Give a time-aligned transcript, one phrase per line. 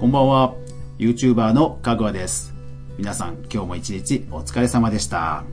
[0.00, 0.54] こんばんは。
[0.98, 2.54] YouTuber のかぐわです。
[2.96, 5.44] 皆さん、今日も一日お疲れ様でした。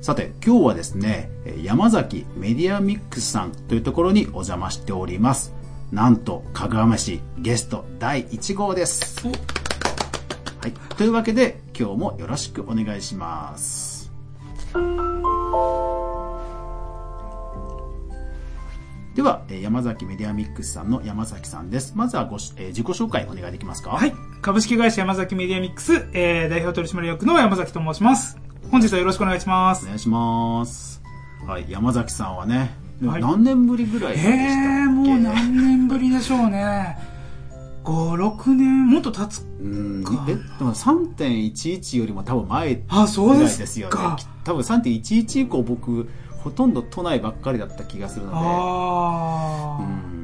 [0.00, 5.52] さて、今日はですね、えー山崎メディアミックスさんというところにお邪魔しております。
[5.92, 9.22] なんと、かぐわ飯ゲスト第1号です。
[9.28, 9.32] は
[10.66, 10.72] い。
[10.96, 14.10] というわけで、今日もよろしくお願いします。
[19.24, 21.92] は、えー山崎メディアミックスさんの山崎さんです。
[21.96, 23.90] まずはごし、えー自己紹介お願いできますか？
[23.90, 24.14] はい。
[24.42, 28.38] 株式会社山崎メディアミックス、えー、代表取締役の山崎と申します。
[28.70, 29.84] 本日はよろしくお願いします。
[29.84, 31.02] お願いします。
[31.46, 32.74] はい、山崎さんはね、
[33.04, 34.38] はい何年ぶりぐらいでしたっけ？
[34.38, 36.96] えー、もう何年ぶりでしょうね。
[37.84, 39.46] 5、6年、もっと経つ。
[39.60, 44.16] うんかえ、でも3.11よりも多分前ぐあ、そうらいですですよねか。。
[44.42, 46.08] 多分3.11以降僕、
[46.44, 48.36] ほとんど都内ばっかりだった気がするので。
[48.38, 49.82] あー。
[49.82, 50.14] うん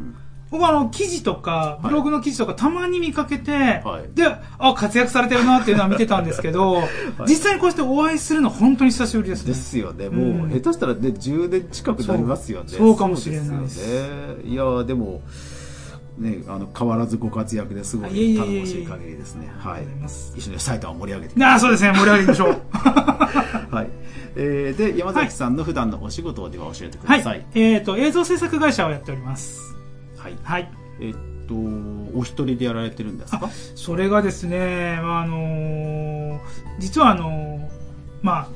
[0.50, 4.24] 僕はあの、記事とか、ブログの記事とかたまに見かけて、はいで、
[4.58, 6.82] あ、活躍されてるなっていうのは見てたんですけど、
[7.24, 9.52] 実際にこうしてお会いするの本当に久しぶりですね。
[9.52, 10.06] ですよね。
[10.06, 12.70] うんもう、下手したらね、10年近くなりますよね。
[12.70, 14.06] そうかもしれないですですよ
[14.38, 14.42] ね。
[14.44, 15.22] いやーでも、
[16.20, 19.50] ね、あの、変わらずご活躍ですごあい頼もしい限りですね。
[19.58, 19.82] はい。
[20.36, 22.60] 一緒に埼玉を盛り上げてあーそうですね、盛り上げていきましょう。
[23.74, 23.90] はい。
[24.36, 27.46] えー、で、山崎さんの普段のお仕事をでは教えてくはいださい。。
[27.54, 29.60] えっ、と、映像制作会社をやっております。
[30.18, 30.36] はい。
[30.42, 30.70] はい。
[31.00, 31.14] えっ
[31.48, 31.54] と、
[32.14, 33.48] お一人でやられてるんですか？
[33.74, 36.38] それがですね、まあ、あのー
[36.78, 37.68] 実はあのー
[38.22, 38.48] ま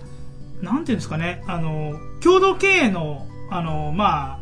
[0.62, 4.38] あ、なんていうんですかね、あのー共同経営の、あのーまあ、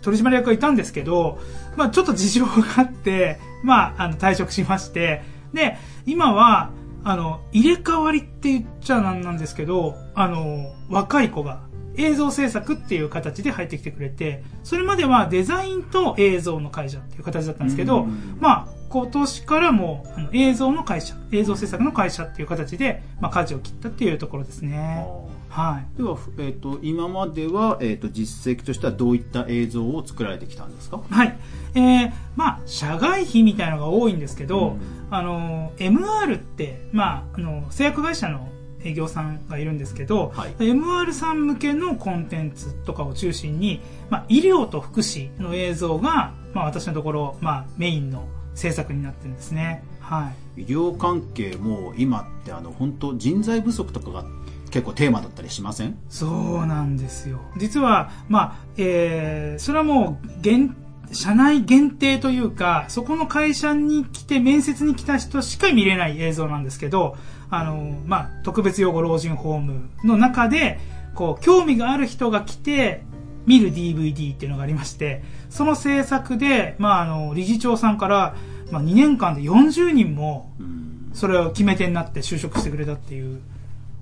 [0.00, 1.38] 取締役がいたんですけど、
[1.76, 6.70] まあ、ちょっと事情があって、まあ、あの、退職しまして、で、今は、
[7.02, 11.60] あの、入れ替わりって言っちゃなんなんですけど、あの、若い子が
[11.96, 25.06] 映像制作っていう形で入ってきてくれて、それまではデザインと映像の会社っていう形だったんですけどうん、まあ、今年からもあの映像の会社、映像制作の会社っていう形で、まあ、舵を切ったっていうところですね。
[25.50, 25.96] はい。
[25.98, 31.00] では、えっと、今までは、えっと、実績としてはどういった映像を作られてきたんですか？
[31.10, 31.36] はい。
[31.74, 34.80] えー、まあ、社外費みたいなのが多いんですけど、うん
[35.10, 38.48] あの、MR って、まあ、あの、製薬会社の
[38.84, 49.82] 営業さんがいるんですけど、はい MR さん向けのコンテンツとかを中心に、まあ、医療と福祉の映像が、まあ、私のところ、まあ、メインの制作になってるんですね。
[50.00, 50.62] はい。
[50.62, 54.24] 医療関係も今ってあの本当人材不足とかが
[54.70, 55.96] 結構テーマだったりしません？
[56.08, 56.28] そ
[56.62, 57.40] うなんですよ。
[57.56, 60.76] 実は、まあ、えー、それはもう、限、
[61.12, 67.16] 社内限定というか、そこの会社に来て面接に来た人しか見れない映像なんですけど、
[67.50, 70.78] あの、まあ、特別養護老人ホームの中で、
[71.14, 73.02] こう、興味がある人が来て、
[73.46, 78.36] 見る DVD っていうのがありまして、その制作で、まあ、あの、理事長さんから、
[78.70, 80.76] まあ、2年間で40人も、うん
[81.12, 83.40] それを決め手になって就職してくれたっていう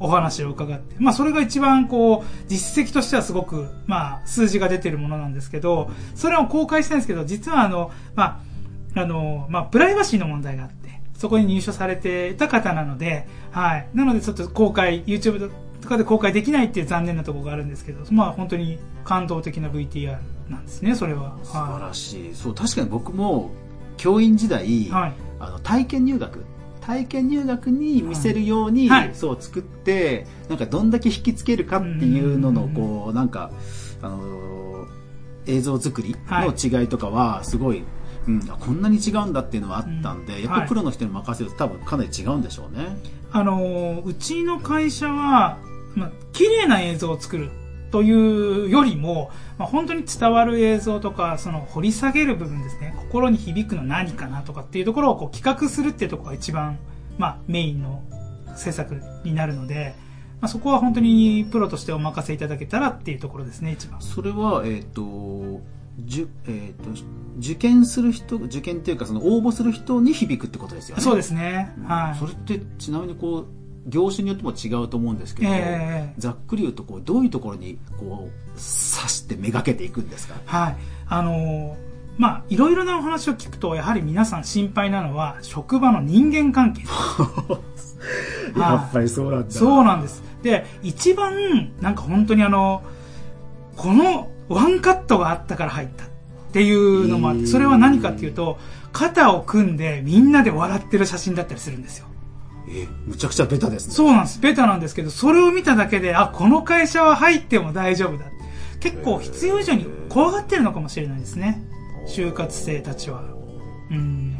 [0.00, 8.41] お話を伺って、まあそれが一番こう、実績としてはすごく、まあ数字が出てるものなんですけど、それを公開したいんですけど、実はあの、ま
[8.94, 13.88] あ、あの、まあプライバシーの問題があって、そこに入所されていた方なので、はい。
[13.92, 15.50] なのでちょっと公開、YouTube
[15.81, 21.36] とかで公開できないっていう残念なところがあるんですけど、まあ本当に感動的な VTR なんですね、それは。
[21.42, 23.50] 素晴はらしいそう確かに僕も
[23.97, 24.91] 教員時代、い。
[24.91, 25.12] はい。
[25.41, 26.44] あの体験入学
[26.88, 29.10] 体験入学に見せるように、はい。
[29.12, 32.75] そう作ってなんかどんだけ引きつけるかっていうののうん。
[32.75, 33.50] こうなんか
[34.00, 34.88] あのー
[35.47, 37.82] 映像作りの違いとかはすごい、
[38.27, 40.43] うん、あこんなに違うんだっていうのはあったんで、うん。
[40.43, 42.98] やっぱりプロの人に任せると多分かなり違うんでしょうね。
[43.32, 45.59] あのーうちの会社は、
[45.94, 47.50] まあ、綺麗な映像を作る
[47.91, 56.78] というよりも、まあ、本当に伝わる映像とか、その掘り下げる部分ですね、心に響くの何かなとかっていうところをこう企画するっていうところが一番、
[57.19, 58.03] まあ、メインの
[58.56, 59.94] 制作になるので、
[60.41, 64.00] まあ、そこは本当にプロとしてお任せいただけたらっていうところですね、一番。
[64.00, 65.60] それは、えっ、と、
[65.98, 66.91] じゅ、えっ、と、
[67.38, 71.03] 受験する人、受験っていうか、その応募する人に響くってことですよね。
[71.03, 71.74] そうですね。
[71.86, 72.18] はい。
[72.18, 73.47] それって、ちなみにこう、
[73.88, 78.60] 業種によっても違うと思うんですけど、ええざっくり言うと、こう、どういうところに、こう、刺
[79.08, 80.34] してめがけていくんですか？
[80.46, 80.76] はい。
[81.08, 81.74] あのー
[82.18, 86.82] まあ、いろいろなお話を聞くと、やはり皆さん心配なのは、職場の人間関係。
[88.58, 89.50] やっぱりそうなんだ。
[89.50, 90.22] そうなんです。
[90.42, 92.82] で、一番、なんか本当にあの、
[93.76, 96.08] このワンカットがあったから入ったっ
[96.52, 98.58] ていうのもあって、それは何かっていうと、
[98.92, 102.06] 肩を組んでみんなで笑ってる写真だったりするんですよ。
[102.70, 103.94] え、むちゃくちゃベタですね。
[103.94, 104.41] そうなんです。
[104.41, 108.26] ベタなんですけど、それを見ただけで、あ、この会社は入っても大丈夫だ。
[108.80, 111.62] 結構必要以上に怖がってるのかもしれないですね。
[112.06, 113.22] 就活生たちは。
[113.91, 114.34] うん。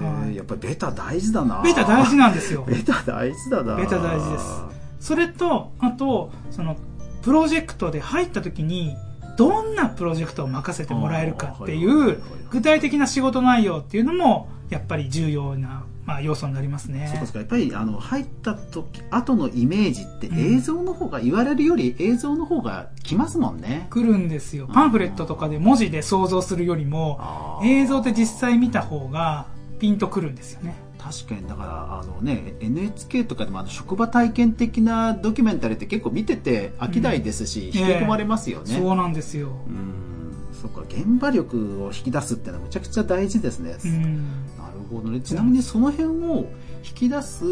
[0.00, 1.62] はいやっぱりベタ大事だな。
[1.62, 2.64] ベタ大事なんですよ。
[2.68, 3.76] ベタ大事だな。
[3.76, 4.64] ベタ大事です
[5.00, 6.76] それと、あと、その、
[7.22, 8.96] プロジェクトで入った時に、
[9.36, 17.08] どんなプロジェクトを任せてもらえるかっていう具体的な仕事内容っていうのも、やっぱり重要な、まあ、要素になりますね。
[17.10, 17.38] そうですか。
[17.38, 23.86] やっぱり、あの、入った時、後のイメージってうん映像の方が、言われるより映像の方が来ますもんね。
[23.90, 24.68] 来るんですよ。
[24.72, 29.46] パンフレットとかで文字で想像するよりも、映像で実際見た方が
[29.78, 30.74] ピンとくるんですよね。
[31.04, 39.48] 確かにだからあのね NHK とかでもあの職場体験的なドキュメンタリーって結構見てて飽きないですし、うん引き込まれますよね、そうなんですよ。
[39.48, 40.14] うん
[40.62, 44.24] そっか現場力を引き出すってのはめちゃくちゃ大事ですね、うん。
[44.90, 46.46] ほどねちなみにその辺を
[46.86, 47.44] 引き出す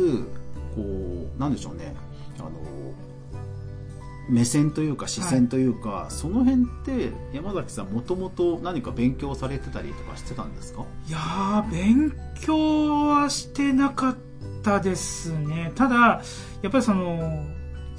[0.75, 1.94] こうなんでしょうね
[2.38, 2.50] あの
[4.29, 10.84] 目線というか視線というか、その辺って山崎さんもともと何か勉強されてたりとかしてたんですか？
[11.08, 14.17] いやー、勉強はしてなかっ
[14.62, 15.73] たですね。
[15.75, 16.23] ただ、
[16.62, 17.44] やっぱりその、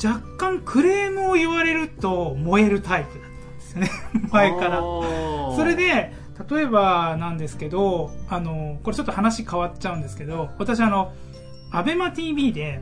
[0.03, 3.91] 若干クレームを言われると燃えるタイプだったんですよね。
[4.31, 4.79] 前から。
[4.79, 6.13] それで、
[6.53, 11.13] 例えばなんですけど、あの、これちょっと話変わっちゃうんですけど、私あの、
[11.71, 12.81] アベマ TV で、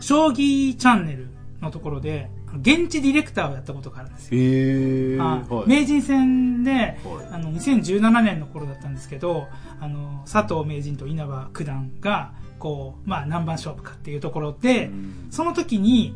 [0.00, 1.28] 将棋チャンネル
[1.60, 2.30] のところで、
[2.60, 4.40] 現地ディレクターをやったことがあるんですよ。
[4.40, 5.68] へはい。
[5.68, 6.96] 名人戦で、はい。
[7.32, 9.48] あの、2017年の頃だったんですけど、
[9.80, 15.26] あの、佐藤名人と稲葉九段が、こう、まあ、何番勝負かっていうところで、うん。
[15.30, 16.14] その時に、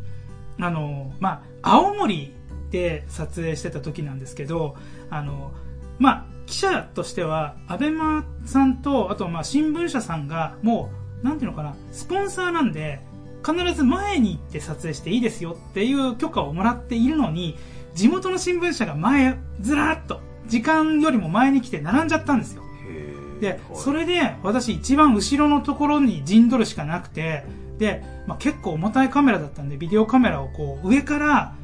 [0.59, 2.35] あの、まあ、青森
[2.71, 4.77] で撮影してた時なんですけど、
[5.11, 5.53] あの、
[5.99, 10.91] まあ、記者としては、アベマさんと、あと、まあ、新聞社さんが、も
[11.23, 13.01] う、なんていうのかな、スポンサーなんで、
[13.45, 17.57] 必ず前に行って撮影していいですよっていう許可をもらっているのに、
[17.95, 22.63] 地元の新聞社が前、ずらーっと、時間よりも前に来て並んじゃったんですよ。
[23.41, 27.45] で、それで私一番後ろのところに陣取るしかなくて、
[27.79, 31.55] で、まあ、結構重たいカメラだったんで、ビデオカメラをこう上から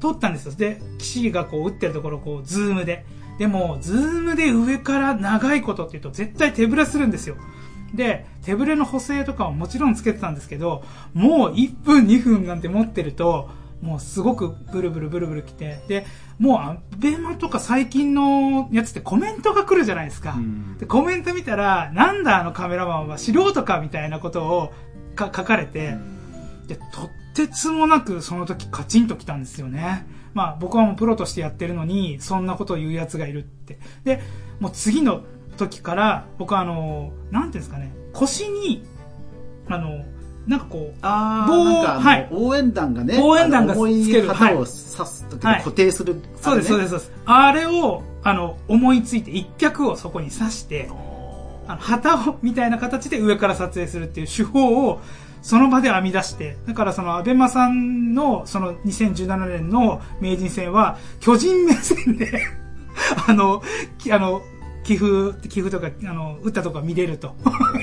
[0.00, 0.54] 撮ったんですよ。
[0.54, 3.06] で、棋士がこう打ってるところをこうズームで。
[3.42, 7.34] でも、ズームで上から長いことって言うと絶対手ぶれするんですよ。
[7.92, 13.50] で、手ぶれの補正とかももちろんつけてたんですけど、もう1分2分なんて持ってると、
[13.80, 16.06] もうすごくブルブルブルブル来て、で、
[16.38, 20.34] もうアベマとか最近のやつってコメントが来るじゃないですか。
[20.34, 24.72] うんで、コメント見たら、なんだあのカメラマンは素人かみたいなことを
[25.16, 25.96] か書かれて、
[26.68, 30.06] で、とってつもなくその時カチンと来たんですよね。
[30.34, 33.78] まあ僕はもうプロとしてやってるのに、そんなことを言う奴がいるって。
[34.04, 34.20] で、
[34.60, 35.22] もう次の
[35.56, 38.84] 時から、僕はあの、なんていうんですかね、腰に、
[39.68, 40.04] あの、
[40.46, 46.90] なんかこう、あ棒あ、なんかあの、はい応援団がね、応援団が重いつける旗を刺すときはいに固定する、そうです、そうです、す。
[46.90, 47.12] そうです。
[47.24, 50.90] あれを、あの、思いついて一脚をそこに刺して、
[51.66, 55.00] あの旗を、みたいな形で上から撮影するっていう手法を、
[55.42, 62.42] その場で編み出して、だからその、アベマさんの、その2017年の名人戦は、巨人目線で、
[63.26, 63.62] あの、
[63.98, 64.42] きあの、
[64.84, 67.34] 寄付、寄付とか、あの、打ったとこが見れると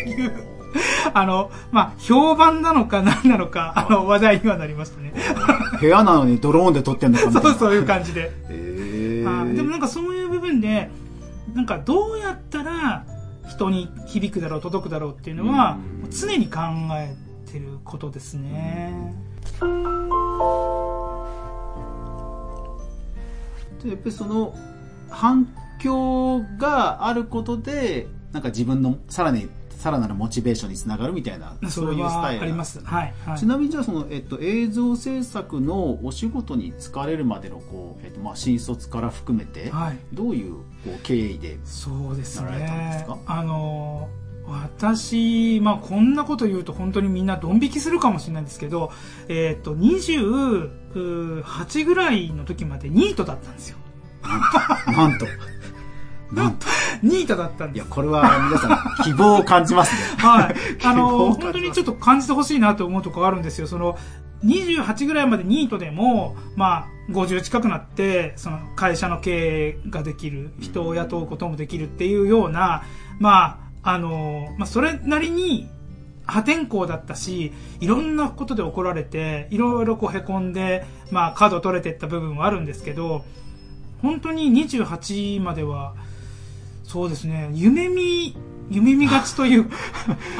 [0.05, 0.31] いう、
[1.13, 5.13] あの、まあ、評判なのか何なのか、あの、話題にはなりましたね。
[5.79, 7.49] 部屋なのにドローンで撮ってんのかみたいな。
[7.51, 8.31] そう、そういう感じで。
[8.49, 10.89] へーはいでもなんかそういう部分で、
[11.53, 13.03] なんかどうやったら
[13.59, 16.59] 人に響くだろう、届くだろうっていうのはうん、常に考
[16.93, 17.13] え
[17.51, 19.13] てることですね。
[23.83, 24.53] でやっぱりその
[25.09, 25.47] 反
[25.81, 29.49] 響があることでなんか自分のさらに
[29.79, 32.83] さらなるモチベーションにつながるみたいなそういうスタイルはあります。
[32.83, 33.13] はい。
[33.25, 39.97] はいちなみにじゃあその、えっと、映像制作のお仕事に就かれるまでのこう、えっとまあ、新卒から含めて、はい。
[40.11, 43.17] どういうこう経緯でそうですなられたんですねか。
[43.25, 44.09] あの、
[44.45, 48.91] 私、まあこんなこと言うと本当にみんなドン引きするかもしれないんですけど、
[49.29, 53.77] えっ、と、28ぐらいの時までニートだったんですよ。
[54.23, 55.25] なんとなんと
[57.01, 58.67] ニートだったんですいやこれは皆さ
[59.01, 60.55] ん希望を感じますね はい。
[60.85, 63.67] あの、本当にちょっと感じてほしいなと思うところあるんですよ。
[63.67, 63.97] その、
[64.45, 72.83] 28ぐらいまでニートでも、まあ、50近くなって、その会社の経営ができる、人を雇うこともできるっていうような、
[73.19, 75.67] まあ、あの、まあ、それなりに
[76.25, 83.25] 破天荒だったし、いろんなことで怒られて、いろいろこう凹んで、まあ、カード取れてった部分はあるんですけど、
[84.01, 85.95] 本当に28までは、
[86.89, 88.35] そうですね、夢見、
[88.71, 89.69] 夢見がちという、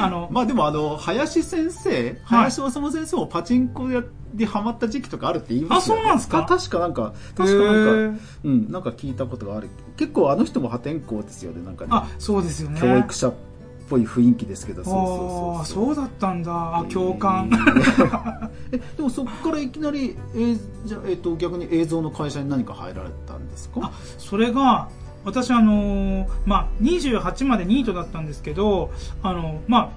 [0.00, 3.86] あの、まあでもあの林先生林修先生もパチンコ
[4.34, 6.42] でハマった時期とかあるって言いますよ、ね、あそうなんですか？
[6.42, 9.68] た確かなんか確かなんかうんなんか聞いたことがある。
[9.96, 11.90] 結構あの人も破天荒ですよねなんかね。
[11.92, 12.80] あ、そうですよね。
[12.80, 13.34] 教育者っ
[13.88, 14.82] ぽい雰囲気ですけど。
[14.84, 15.04] そうそう
[15.60, 15.84] あそう。
[15.84, 16.78] あそうだったんだ。
[16.78, 17.50] あ共感、
[18.72, 23.80] えでもそこからいきなり、えーじゃあえっと逆に映像の会社に何か入られたんですか？
[23.84, 24.88] あそれが
[25.24, 28.90] 私あのーまあ28までニートだったんですけど
[29.22, 29.92] あのま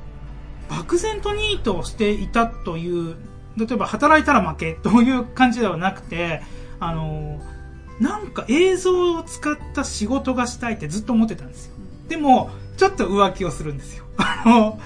[0.70, 3.16] あ漠然とニートをしていたという
[3.58, 6.42] 例えば働いたら負けという感じではなくて
[6.80, 7.54] あのー
[8.00, 11.76] なんか映像を使った仕事がしたいってずっと思ってたんですよ。
[12.08, 14.06] でもちょっと浮気をするんですよ。
[14.18, 14.80] あの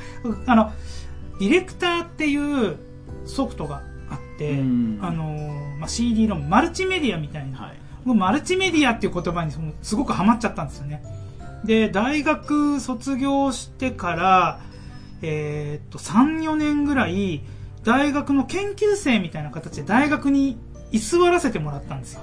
[0.46, 0.72] あの
[1.39, 2.75] ディレクターっていう
[3.25, 5.00] ソフトがあって、うん。
[5.01, 7.77] あのーまあ、CD のマルチメディアみたいなはい
[8.08, 11.04] 僕マルチメディアっていう言葉にそのすごくハマっちゃったんですよね。
[11.66, 14.62] で、大学卒業してから、
[15.22, 17.44] えーっと、3、4年ぐらい、
[17.84, 20.58] 大学の研究生みたいな形で大学に
[20.92, 22.22] 居座らせてもらったんですよ。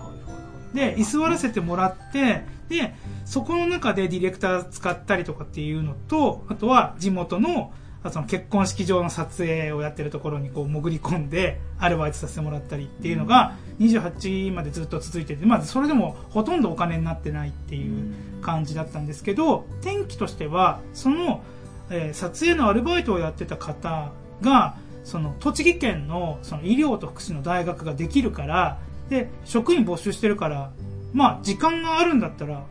[0.73, 2.95] で、居座らせてもらって、で、
[3.27, 7.73] そこの中でディレクター使ったりとかっていうのと、あとは地元の、
[8.11, 21.43] その結婚式場の撮影をやってるところにこう潜り込んでアルバイトさせてもらったりっていうのが28までずっと続いてて、まずそれでもほとんどお金になってないっていう感じだったんですけど、転機としては、その、
[21.91, 28.79] えー撮影のアルバイトをやってた方が、その栃木県のその医療と福祉の大学ができるから、
[29.09, 30.71] で、職員募集してるから、
[31.13, 32.65] まあ時間があるんだったら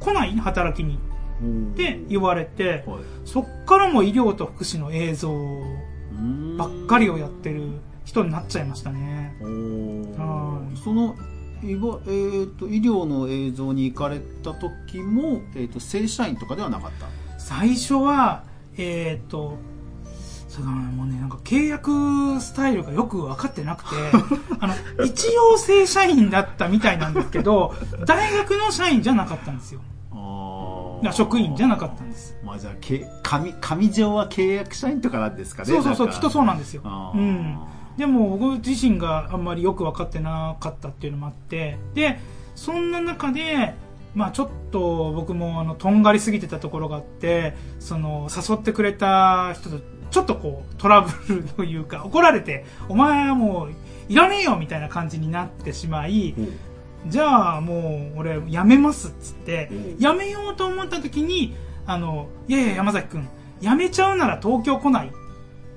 [0.00, 0.36] 来ない？
[0.36, 0.98] 働きに。
[1.38, 2.98] って言われて、はい。
[3.24, 5.30] そっからも医療と福祉の映像
[6.56, 7.72] ばっかりをやってる
[8.06, 9.36] 人になっちゃいましたね。
[10.82, 11.16] その
[11.62, 17.06] いわ、えー、と医療の映像に行かれた時も、えー、と正社員とかではなかった？
[17.38, 18.44] 最初は、
[18.78, 19.56] えっ、と、
[20.48, 23.96] それがもうね、なんか契約スタイルがよく分かってなくて、
[24.60, 27.74] あの、一応正社員だったみたいなんですけど、
[28.06, 29.80] 大学の社員じゃなかったんですよ。
[30.12, 32.36] あ職員じゃなかったんです。
[32.44, 36.82] まあじゃあけ紙紙上は契約社員とかなんですかねそうそうそう、きっとそうなんですよ。
[37.14, 37.58] うん。
[37.96, 42.18] でも僕自身があんまりよく分かってなかったっていうのもあって、で、
[42.54, 43.74] そんな中で、
[44.14, 53.72] まあちょっと僕もあの、とんがりすぎてたところがあって、その、誘ってくれた人とちょっとこう、トラブルというか、怒られて、お前はもう、
[54.08, 56.34] いらねえよみたいな感じになってしまい、
[57.08, 59.98] じゃあもう俺辞めますっつってうん。
[59.98, 61.54] 辞めようと思った時に
[61.86, 63.28] あのいやいや山崎君
[63.60, 65.10] 辞めちゃうなら東京来ないっ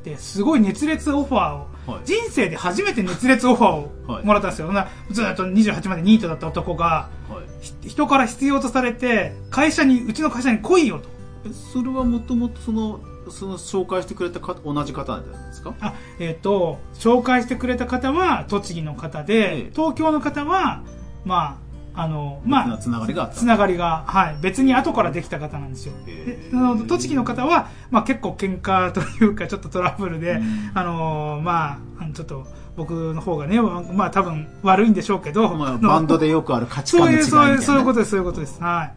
[0.03, 2.01] てすごい熱烈オファーを、はい。
[2.05, 4.23] 人生で初めて熱烈オファーはい。
[4.23, 7.65] をもらったんですよ、そんなずっと28までニートだった男がはい。
[7.83, 11.09] ひ人から必要とされて会社にうちの会社に来いよと。
[11.45, 15.73] えそれはもともとそのその紹介してくれた方同じ方なんですか？
[15.81, 19.71] あえっ、と紹介してくれた方は栃木の方で、ええ。
[19.75, 20.83] 東京の方は
[21.25, 21.57] まあ
[22.01, 25.93] あのまあつながりがつながりが、はい、別に後からできた方なんですよ。
[26.07, 30.71] へでーあの栃木の方は、まあ、結構喧嘩というかちょっとトラブルで、うん。
[30.73, 38.63] あのーまあちょっと僕の方がねまあ多分悪いんでしょうけど、まあ、 バンドでよくある価値観の違いみたいな、いうそういうそういうことですそういうことです。
[38.63, 38.91] は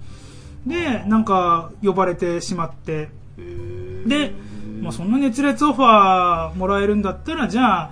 [0.66, 0.68] い。
[0.68, 3.09] でなんか呼ばれてしまって。
[4.06, 4.32] で、
[4.80, 7.90] まあ、そんな熱烈オファーもらえるんだったらじゃあ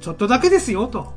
[0.00, 1.14] ちょっとだけですよと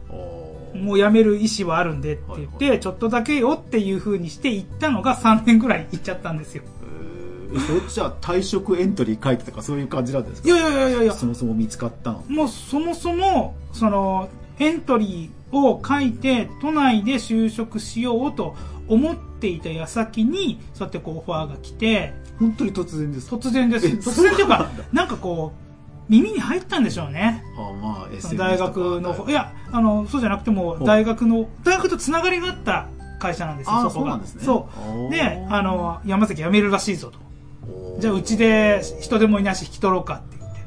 [0.74, 6.64] もう辞める意思はあるんでって言って、はいちょっとだけよっていう風にして行ったのが3年ぐらい行っちゃったんですよ。
[6.92, 10.50] えーそっちは退職エントリー書いてとかそういう感じなんですか？
[10.50, 12.24] いやいやいやいやいや、そもそも見つかったの？
[12.28, 14.28] もうそもそも、その、
[14.60, 18.54] エントリーを書いて、都内で就職しようと
[18.90, 23.38] 思っていた矢先に、そうやってこうオファーが来て、本当に突然ですか？
[23.38, 23.88] 突然です。
[23.88, 25.67] え突然っていうかなんかこう、
[26.10, 27.44] 耳に入ったんでしょうね。
[27.58, 29.32] あまあ大学のい。
[29.32, 32.88] やあのそうじゃなくても大学の大学とつながりがあった
[33.20, 33.92] 会社なんですよそこが。
[33.92, 34.44] そうなんですね。
[34.44, 34.70] そ
[35.10, 35.12] う。
[35.12, 37.20] であの山崎辞めるらしいぞと。
[38.00, 40.60] じゃあうちで人でもいないし引き取ろうかって言って。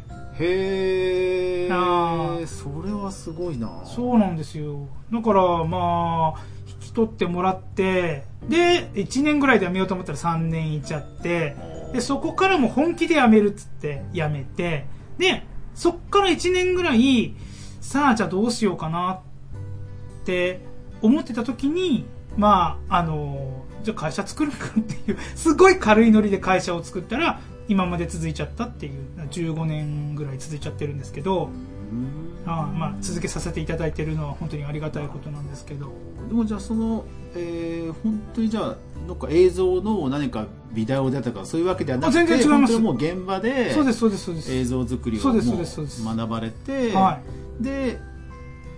[0.44, 3.82] へえそれはすごいな。
[3.84, 4.86] そうなんですよ。
[5.12, 11.56] だからまあ引き取ってもらってで1年ぐらいで辞めようと思ったら3年いっちゃって
[11.92, 14.86] でそこからも本気で辞めるっつって辞めて
[15.20, 17.34] でそっから1年ぐらい
[17.80, 20.60] さあじゃあどうしようかなって
[21.02, 22.04] 思ってた時に
[22.36, 28.94] まああのじゃあ会社作るかっていうすごい軽いノリで会社を作ったら今まで続いちゃったっていう
[29.30, 32.30] 15年ぐらい続いちゃってるんですけどうん。
[32.46, 35.92] あまあ続けさせていただいてるのは本当にありがたいことなんですけど
[36.30, 38.76] でもじゃあその、えー、本当にじゃあ
[39.08, 42.78] なんか映像の何かビデオでとかそういうわけではなくてあ全然違います。
[42.78, 44.54] もう現場でそうですそうですそうです。
[44.54, 46.04] 映像作りをそうですもそうですそうです。
[46.04, 47.18] 学ばれて、は
[47.60, 47.98] で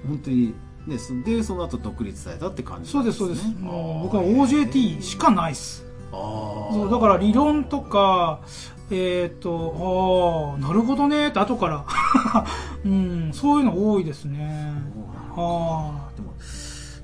[0.06, 0.54] 本当に
[0.86, 3.46] ねそでその後独立されたって感じそうですそうです。
[3.60, 5.84] もう僕は OJT しかないっす。
[6.10, 8.40] そうだから理論とか、
[8.90, 11.86] えっ、と、ああ、なるほどねって後から、
[12.84, 14.74] うん、そういうの多いですね。
[15.34, 16.11] あでも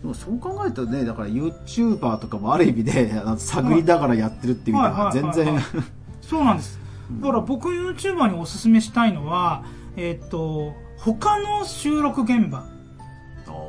[0.03, 5.63] でもそう考えるとねだから YouTuber とかもある意味で探りながらやってるっていう意味では全然あ、
[6.21, 6.79] そうなんです。
[7.21, 9.65] だから僕 YouTuber におすすめしたいのは、
[9.97, 12.67] えっ、と、他の収録現場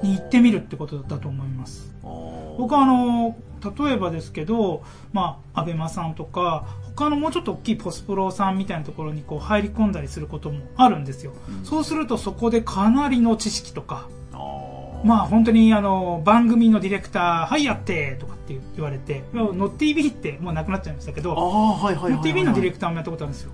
[0.03, 1.93] に行ってみるってことだと思います。
[2.57, 3.35] 僕はあの
[3.77, 4.83] 例えばですけど、
[5.13, 11.33] まあ、アベマさんとか他のもうちょっと大きいポスプロさんみたいなところにこう入り込んだりすることもあるんですよ、
[11.63, 14.07] そうするとそこでかなりの知識とか
[15.03, 23.51] まあ本当にあの番組のディレクター「はいやって」とかって言われて「ノッ TV」ってもうなくなっちゃいましたけあどノッ TV のディレククターもやったことあるんですよ。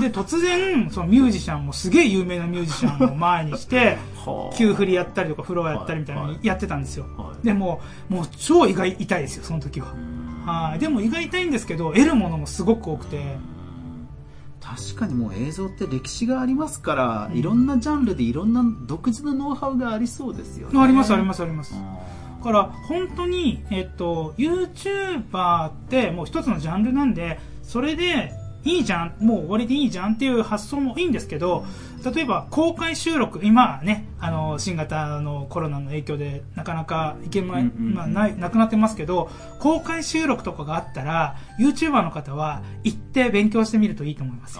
[0.00, 4.56] で突然そのミュージシャンもすげえ有名なミュージシャンを前にして はあ。
[4.56, 7.46] 急振りやったりとかフロアやったりみたいなのはいやってたんですよ、はい。
[7.46, 9.88] でももう超胃が痛いですよその時は。
[10.44, 10.78] はい。
[10.78, 13.36] でも胃が痛いんですけど得るものもすごく多くて
[14.60, 20.80] 確かにもう映像って歴史がありますから、いろんなジャンルでいろんな独自のノウハウがありそうですよね。
[20.80, 21.74] ありますありますすあります。
[21.74, 28.32] あだから本当に、えっと、YouTuber ってもう一つのジャンルなんでそれで
[28.68, 31.64] いいじゃんもう終わりでいいじゃんっていう発想もいいんですけど
[32.14, 44.58] 例えば公開収録今はねあの新型のコロナの影響でなかなか行けままあ、ないなくなってますけど公開収録とかがあったら YouTuber の方は行って勉強してみるといいと思います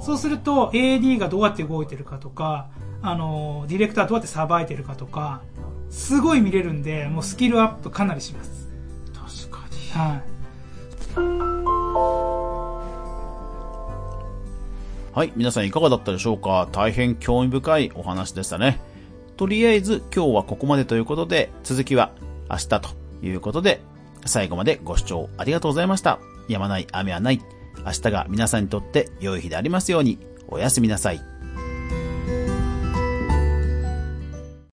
[0.00, 2.68] そうすると AD がどうやって動いてるかとか、
[3.02, 5.42] あの、ディレクターどうやってさばいてるかとか、
[5.90, 8.68] すごい見れるんで、もうスキルアップかなりします。
[9.12, 11.47] 確かにはい。
[15.18, 16.68] はい、皆さんいかがだったでしょうか？
[16.70, 18.78] 大変興味深いお話でしたね。
[19.36, 22.12] とりあえず今日はここまでということで、続きは
[22.48, 23.80] 明日ということで、
[24.26, 26.20] 最後までご視聴ありがとうございました。
[26.48, 27.42] やまない雨はない。
[27.84, 30.20] 明日が皆さんにとって良い日でありますように。
[30.46, 31.20] おやすみなさい。